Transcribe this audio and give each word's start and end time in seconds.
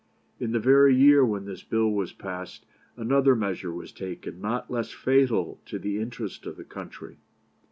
In 0.39 0.51
the 0.51 0.57
very 0.59 0.95
year 0.95 1.23
when 1.23 1.45
this 1.45 1.61
Bill 1.61 1.91
was 1.91 2.11
passed 2.11 2.65
another 2.97 3.35
measure 3.35 3.71
was 3.71 3.91
taken 3.91 4.41
not 4.41 4.71
less 4.71 4.89
fatal 4.91 5.61
to 5.67 5.77
the 5.77 5.99
interest 5.99 6.47
of 6.47 6.57
the 6.57 6.65
country. 6.65 7.19